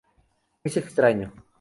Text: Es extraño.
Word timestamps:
Es 0.63 0.77
extraño. 0.77 1.31